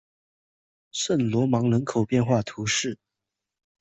[0.91, 2.97] 圣罗芒人口变化图示